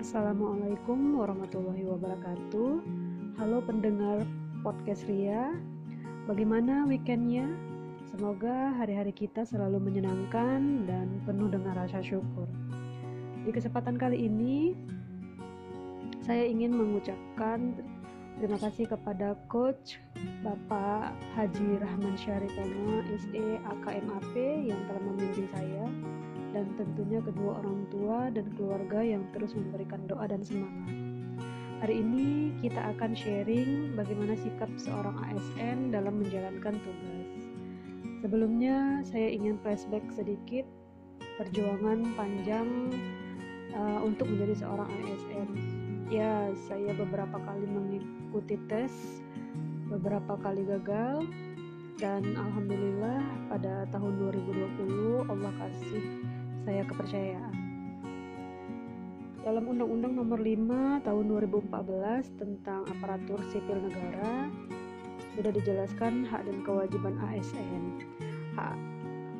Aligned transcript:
Assalamualaikum 0.00 1.20
warahmatullahi 1.20 1.84
wabarakatuh. 1.84 2.72
Halo 3.36 3.60
pendengar 3.60 4.24
podcast 4.64 5.04
Ria. 5.04 5.52
Bagaimana 6.24 6.88
weekendnya? 6.88 7.44
Semoga 8.08 8.72
hari-hari 8.80 9.12
kita 9.12 9.44
selalu 9.44 9.92
menyenangkan 9.92 10.88
dan 10.88 11.20
penuh 11.28 11.52
dengan 11.52 11.76
rasa 11.76 12.00
syukur. 12.00 12.48
Di 13.44 13.52
kesempatan 13.52 14.00
kali 14.00 14.24
ini, 14.24 14.72
saya 16.24 16.48
ingin 16.48 16.72
mengucapkan 16.72 17.76
terima 18.40 18.56
kasih 18.56 18.88
kepada 18.88 19.36
Coach 19.52 20.00
Bapak 20.40 21.12
Haji 21.36 21.76
Rahman 21.76 22.16
Syarifono 22.16 23.04
SE 23.20 23.60
AKMAP 23.68 24.34
yang 24.64 24.80
telah 24.88 25.02
membimbing 25.04 25.48
saya 25.52 25.84
dan 26.50 26.66
tentunya 26.74 27.22
kedua 27.22 27.62
orang 27.62 27.86
tua 27.90 28.28
dan 28.34 28.50
keluarga 28.58 29.00
yang 29.02 29.22
terus 29.30 29.54
memberikan 29.54 30.02
doa 30.10 30.26
dan 30.26 30.42
semangat. 30.42 30.96
Hari 31.80 31.96
ini 31.96 32.52
kita 32.60 32.92
akan 32.92 33.16
sharing 33.16 33.96
bagaimana 33.96 34.36
sikap 34.36 34.68
seorang 34.76 35.16
ASN 35.32 35.96
dalam 35.96 36.20
menjalankan 36.20 36.76
tugas. 36.76 37.28
Sebelumnya 38.20 39.00
saya 39.00 39.32
ingin 39.32 39.56
flashback 39.64 40.04
sedikit 40.12 40.68
perjuangan 41.40 42.04
panjang 42.20 42.68
uh, 43.72 44.04
untuk 44.04 44.28
menjadi 44.28 44.60
seorang 44.60 44.92
ASN. 44.92 45.48
Ya, 46.12 46.52
saya 46.68 46.92
beberapa 46.92 47.40
kali 47.40 47.64
mengikuti 47.64 48.60
tes, 48.68 48.92
beberapa 49.88 50.36
kali 50.36 50.68
gagal, 50.68 51.24
dan 51.96 52.28
alhamdulillah 52.36 53.24
pada 53.48 53.88
tahun 53.88 54.20
2020 54.20 55.32
Allah 55.32 55.52
kasih 55.64 56.04
saya 56.64 56.82
kepercayaan. 56.84 57.56
Dalam 59.40 59.64
Undang-Undang 59.72 60.20
Nomor 60.20 60.40
5 60.44 61.00
Tahun 61.00 61.24
2014 61.24 62.36
tentang 62.36 62.84
Aparatur 62.92 63.40
Sipil 63.48 63.80
Negara 63.80 64.52
sudah 65.32 65.52
dijelaskan 65.56 66.28
hak 66.28 66.44
dan 66.44 66.60
kewajiban 66.60 67.16
ASN. 67.24 68.04
Hak, 68.52 68.76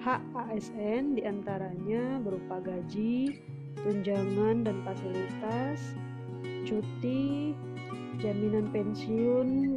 hak 0.01 0.23
ASN 0.49 1.21
di 1.21 1.23
antaranya 1.29 2.17
berupa 2.25 2.65
gaji, 2.65 3.37
tunjangan 3.85 4.65
dan 4.65 4.81
fasilitas, 4.81 5.93
cuti, 6.65 7.53
jaminan 8.25 8.73
pensiun 8.73 9.77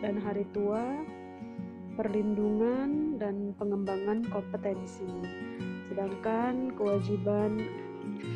dan 0.00 0.16
hari 0.16 0.48
tua, 0.56 1.04
perlindungan 2.00 3.20
dan 3.20 3.52
pengembangan 3.60 4.24
kompetensi. 4.32 5.12
Sedangkan 5.94 6.74
kewajiban 6.74 7.62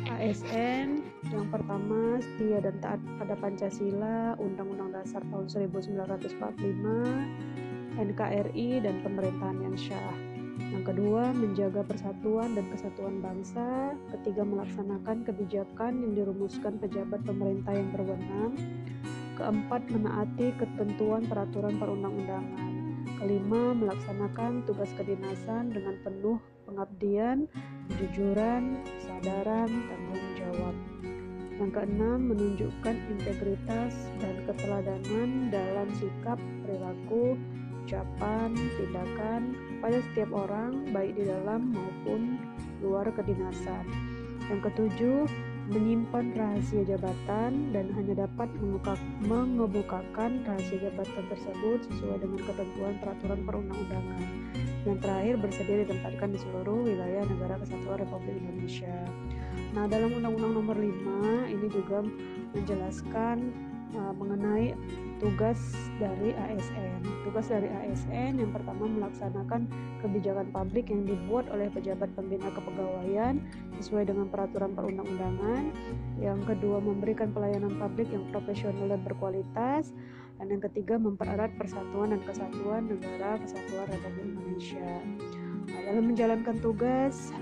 ASN 0.07 1.03
yang 1.27 1.51
pertama 1.51 2.15
setia 2.23 2.63
dan 2.63 2.79
taat 2.79 3.03
pada 3.19 3.35
Pancasila, 3.35 4.39
Undang-Undang 4.39 4.95
Dasar 4.95 5.19
tahun 5.27 5.67
1945, 5.67 7.99
NKRI 7.99 8.79
dan 8.79 9.03
pemerintahan 9.03 9.59
yang 9.59 9.75
syah. 9.75 10.15
Yang 10.71 10.95
kedua, 10.95 11.35
menjaga 11.35 11.83
persatuan 11.83 12.55
dan 12.55 12.63
kesatuan 12.71 13.19
bangsa. 13.19 13.91
Ketiga, 14.15 14.47
melaksanakan 14.47 15.27
kebijakan 15.27 15.99
yang 15.99 16.15
dirumuskan 16.15 16.79
pejabat 16.79 17.27
pemerintah 17.27 17.75
yang 17.75 17.91
berwenang. 17.91 18.55
Keempat, 19.35 19.83
menaati 19.91 20.55
ketentuan 20.55 21.27
peraturan 21.27 21.75
perundang-undangan. 21.75 22.71
Kelima, 23.19 23.75
melaksanakan 23.75 24.63
tugas 24.63 24.95
kedinasan 24.95 25.75
dengan 25.75 25.99
penuh 26.07 26.39
pengabdian, 26.69 27.49
kejujuran, 27.89 28.77
kesadaran, 29.01 29.69
tanggung 29.89 30.29
jawab. 30.37 30.75
Yang 31.57 31.71
keenam, 31.75 32.19
menunjukkan 32.31 32.95
integritas 33.19 33.93
dan 34.21 34.35
keteladanan 34.47 35.49
dalam 35.51 35.89
sikap, 35.97 36.39
perilaku, 36.63 37.35
ucapan, 37.83 38.53
tindakan 38.77 39.57
pada 39.81 39.97
setiap 40.11 40.29
orang, 40.31 40.87
baik 40.93 41.17
di 41.17 41.25
dalam 41.25 41.73
maupun 41.73 42.37
luar 42.79 43.09
kedinasan. 43.11 43.83
Yang 44.47 44.71
ketujuh, 44.71 45.27
menyimpan 45.69 46.33
rahasia 46.33 46.81
jabatan 46.87 47.69
dan 47.69 47.93
hanya 47.93 48.25
dapat 48.25 48.49
mengebukakan 49.21 50.41
rahasia 50.47 50.89
jabatan 50.89 51.25
tersebut 51.29 51.79
sesuai 51.91 52.17
dengan 52.23 52.41
ketentuan 52.41 52.93
peraturan 53.03 53.41
perundang-undangan. 53.45 54.23
Yang 54.87 54.97
terakhir 55.03 55.35
bersedia 55.43 55.77
ditempatkan 55.83 56.29
di 56.31 56.39
seluruh 56.39 56.87
wilayah 56.87 57.23
negara 57.27 57.59
kesatuan 57.59 57.99
Republik 57.99 58.39
Indonesia. 58.39 58.95
Nah, 59.75 59.85
dalam 59.91 60.15
Undang-Undang 60.15 60.53
Nomor 60.55 60.77
5 60.79 61.51
ini 61.51 61.67
juga 61.67 62.05
menjelaskan 62.55 63.37
uh, 63.95 64.13
mengenai 64.13 64.75
tugas 65.17 65.59
dari 65.97 66.33
ASN. 66.33 67.01
Tugas 67.27 67.49
dari 67.51 67.67
ASN 67.67 68.39
yang 68.39 68.51
pertama 68.53 68.87
melaksanakan 68.87 69.69
kebijakan 70.01 70.49
publik 70.49 70.89
yang 70.89 71.05
dibuat 71.05 71.45
oleh 71.51 71.67
pejabat 71.69 72.09
pembina 72.13 72.49
kepegawaian 72.53 73.41
sesuai 73.81 74.09
dengan 74.09 74.27
peraturan 74.31 74.73
perundang-undangan. 74.73 75.63
Yang 76.17 76.39
kedua 76.55 76.77
memberikan 76.81 77.33
pelayanan 77.33 77.75
publik 77.77 78.09
yang 78.09 78.25
profesional 78.33 78.89
dan 78.89 79.01
berkualitas. 79.05 79.93
Dan 80.39 80.55
yang 80.55 80.63
ketiga 80.71 80.95
mempererat 80.95 81.51
persatuan 81.59 82.15
dan 82.15 82.23
kesatuan 82.23 82.87
negara 82.87 83.35
kesatuan 83.43 83.91
Republik 83.91 84.23
Indonesia. 84.23 84.91
Nah, 85.67 85.79
dalam 85.83 86.03
menjalankan 86.07 86.55
tugas 86.63 87.35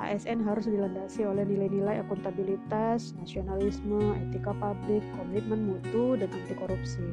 ASN 0.00 0.40
harus 0.48 0.64
dilandasi 0.64 1.28
oleh 1.28 1.44
nilai-nilai 1.44 2.00
akuntabilitas, 2.00 3.12
nasionalisme, 3.20 4.16
etika 4.28 4.56
publik, 4.56 5.04
komitmen 5.20 5.68
mutu, 5.68 6.16
dan 6.16 6.32
anti 6.32 6.56
korupsi. 6.56 7.04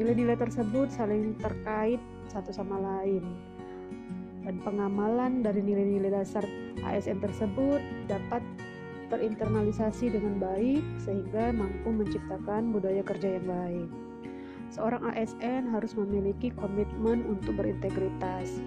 Nilai-nilai 0.00 0.40
tersebut 0.40 0.88
saling 0.88 1.36
terkait 1.36 2.00
satu 2.32 2.48
sama 2.48 2.80
lain, 2.80 3.24
dan 4.48 4.56
pengamalan 4.64 5.44
dari 5.44 5.60
nilai-nilai 5.60 6.24
dasar 6.24 6.48
ASN 6.80 7.20
tersebut 7.20 7.84
dapat 8.08 8.40
terinternalisasi 9.12 10.12
dengan 10.12 10.40
baik 10.40 10.84
sehingga 11.00 11.52
mampu 11.52 11.92
menciptakan 11.92 12.72
budaya 12.72 13.04
kerja 13.04 13.36
yang 13.40 13.46
baik. 13.48 13.88
Seorang 14.68 15.00
ASN 15.16 15.72
harus 15.72 15.96
memiliki 15.96 16.52
komitmen 16.52 17.24
untuk 17.24 17.56
berintegritas. 17.56 18.60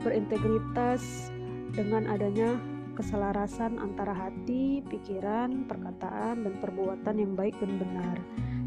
Berintegritas 0.00 1.32
dengan 1.76 2.08
adanya 2.08 2.56
keselarasan 2.96 3.76
antara 3.76 4.16
hati, 4.16 4.80
pikiran, 4.88 5.68
perkataan, 5.68 6.48
dan 6.48 6.54
perbuatan 6.64 7.20
yang 7.20 7.36
baik 7.36 7.52
dan 7.60 7.76
benar. 7.76 8.16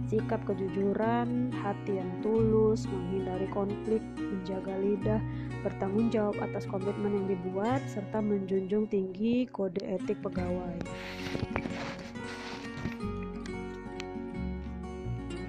Sikap 0.05 0.41
kejujuran, 0.45 1.49
hati 1.53 1.97
yang 1.97 2.09
tulus, 2.21 2.85
menghindari 2.85 3.49
konflik, 3.49 4.01
menjaga 4.17 4.73
lidah, 4.77 5.21
bertanggung 5.65 6.13
jawab 6.13 6.37
atas 6.41 6.69
komitmen 6.69 7.13
yang 7.13 7.27
dibuat, 7.33 7.81
serta 7.89 8.21
menjunjung 8.21 8.85
tinggi 8.89 9.49
kode 9.49 9.81
etik 9.81 10.21
pegawai. 10.21 10.77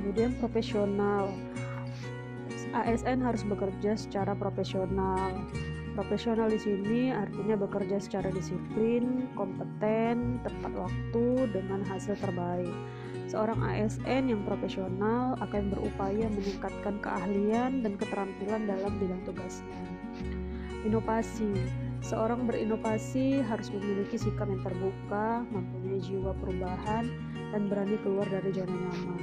Kemudian 0.01 0.33
profesional. 0.41 1.29
ASN 2.71 3.19
harus 3.27 3.43
bekerja 3.43 3.99
secara 3.99 4.31
profesional, 4.39 5.35
Profesional 5.99 6.47
di 6.47 6.61
sini 6.61 7.11
artinya 7.11 7.59
bekerja 7.59 7.99
secara 7.99 8.31
disiplin, 8.31 9.27
kompeten, 9.35 10.39
tepat 10.47 10.73
waktu, 10.75 11.51
dengan 11.51 11.83
hasil 11.83 12.15
terbaik. 12.23 12.71
Seorang 13.31 13.63
ASN 13.63 14.31
yang 14.31 14.43
profesional 14.43 15.39
akan 15.39 15.71
berupaya 15.71 16.27
meningkatkan 16.31 16.99
keahlian 17.03 17.83
dan 17.83 17.95
keterampilan 17.99 18.67
dalam 18.67 18.93
bidang 18.99 19.23
tugasnya. 19.27 19.79
Inovasi 20.83 21.53
Seorang 22.01 22.49
berinovasi 22.49 23.45
harus 23.45 23.69
memiliki 23.69 24.17
sikap 24.17 24.49
yang 24.49 24.65
terbuka, 24.65 25.45
mempunyai 25.53 26.01
jiwa 26.01 26.33
perubahan, 26.41 27.05
dan 27.53 27.69
berani 27.69 28.01
keluar 28.01 28.25
dari 28.25 28.49
zona 28.57 28.73
nyaman. 28.73 29.23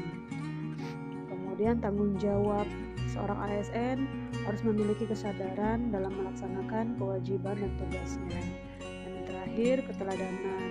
Kemudian 1.26 1.82
tanggung 1.82 2.14
jawab 2.22 2.70
seorang 3.10 3.50
ASN 3.50 4.27
harus 4.48 4.64
memiliki 4.64 5.04
kesadaran 5.04 5.92
dalam 5.92 6.16
melaksanakan 6.16 6.96
kewajiban 6.96 7.60
dan 7.60 7.72
tugasnya. 7.76 8.42
Dan 8.80 9.12
yang 9.12 9.26
terakhir, 9.28 9.76
keteladanan. 9.92 10.64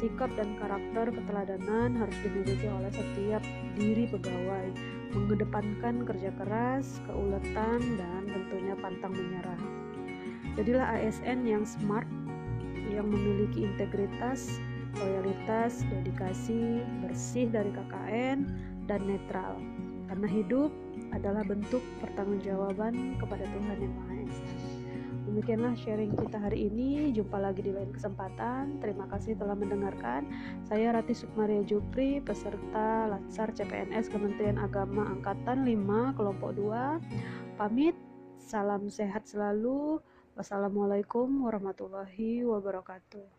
Sikap 0.00 0.30
dan 0.38 0.56
karakter 0.56 1.12
keteladanan 1.12 1.92
harus 2.00 2.16
dimiliki 2.24 2.64
oleh 2.72 2.88
setiap 2.88 3.44
diri 3.76 4.08
pegawai, 4.08 4.72
mengedepankan 5.12 6.08
kerja 6.08 6.32
keras, 6.40 7.04
keuletan, 7.04 7.80
dan 8.00 8.22
tentunya 8.24 8.72
pantang 8.80 9.12
menyerah. 9.12 9.60
Jadilah 10.56 10.96
ASN 10.96 11.44
yang 11.44 11.68
smart, 11.68 12.08
yang 12.88 13.12
memiliki 13.12 13.68
integritas, 13.68 14.56
loyalitas, 14.96 15.84
dedikasi, 15.92 16.80
bersih 17.04 17.46
dari 17.52 17.68
KKN, 17.76 18.48
dan 18.88 19.04
netral. 19.04 19.60
Karena 20.08 20.26
hidup 20.30 20.72
adalah 21.12 21.44
bentuk 21.46 21.80
pertanggungjawaban 22.02 23.16
kepada 23.16 23.44
Tuhan 23.48 23.78
Yang 23.80 23.94
Maha 23.96 24.14
Esa. 24.26 24.46
Demikianlah 25.28 25.76
sharing 25.76 26.16
kita 26.16 26.40
hari 26.40 26.72
ini. 26.72 27.12
Jumpa 27.12 27.36
lagi 27.36 27.60
di 27.60 27.70
lain 27.70 27.92
kesempatan. 27.92 28.80
Terima 28.80 29.04
kasih 29.12 29.36
telah 29.36 29.52
mendengarkan. 29.52 30.24
Saya 30.64 30.90
Rati 30.96 31.12
Sukmaria 31.12 31.60
Jupri, 31.68 32.24
peserta 32.24 33.12
Latsar 33.12 33.52
CPNS 33.52 34.08
Kementerian 34.08 34.56
Agama 34.56 35.04
Angkatan 35.04 35.68
5, 35.68 36.16
kelompok 36.16 36.56
2. 36.56 37.60
Pamit, 37.60 37.94
salam 38.40 38.88
sehat 38.88 39.28
selalu. 39.28 40.00
Wassalamualaikum 40.32 41.44
warahmatullahi 41.44 42.48
wabarakatuh. 42.48 43.37